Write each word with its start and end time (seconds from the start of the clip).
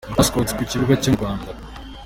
Mascots 0.17 0.55
ku 0.57 0.61
kibuga 0.71 0.93
cyo 1.01 1.09
mu 1.11 1.17
Rwanda. 1.19 1.49